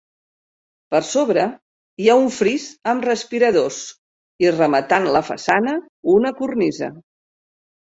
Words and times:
Per 0.93 1.01
sobre 1.09 1.43
hi 2.03 2.09
ha 2.09 2.15
un 2.21 2.25
fris 2.37 2.65
amb 2.95 3.05
respiradors 3.09 3.79
i, 4.47 4.51
rematant 4.57 5.07
la 5.19 5.25
façana, 5.31 5.79
una 6.17 6.35
cornisa. 6.43 6.93